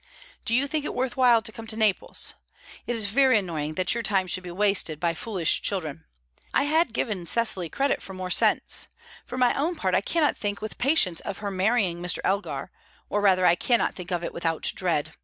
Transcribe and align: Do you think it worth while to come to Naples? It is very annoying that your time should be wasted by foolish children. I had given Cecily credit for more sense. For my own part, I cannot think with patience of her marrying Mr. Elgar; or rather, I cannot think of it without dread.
Do 0.45 0.55
you 0.55 0.65
think 0.65 0.83
it 0.83 0.95
worth 0.95 1.15
while 1.15 1.43
to 1.43 1.51
come 1.51 1.67
to 1.67 1.77
Naples? 1.77 2.33
It 2.87 2.95
is 2.95 3.05
very 3.05 3.37
annoying 3.37 3.75
that 3.75 3.93
your 3.93 4.01
time 4.01 4.25
should 4.25 4.41
be 4.43 4.49
wasted 4.49 4.99
by 4.99 5.13
foolish 5.13 5.61
children. 5.61 6.05
I 6.55 6.63
had 6.63 6.91
given 6.91 7.27
Cecily 7.27 7.69
credit 7.69 8.01
for 8.01 8.15
more 8.15 8.31
sense. 8.31 8.87
For 9.27 9.37
my 9.37 9.53
own 9.53 9.75
part, 9.75 9.93
I 9.93 10.01
cannot 10.01 10.37
think 10.37 10.59
with 10.59 10.79
patience 10.79 11.19
of 11.19 11.37
her 11.37 11.51
marrying 11.51 12.01
Mr. 12.01 12.17
Elgar; 12.23 12.71
or 13.11 13.21
rather, 13.21 13.45
I 13.45 13.53
cannot 13.53 13.93
think 13.93 14.09
of 14.09 14.23
it 14.23 14.33
without 14.33 14.63
dread. 14.73 15.13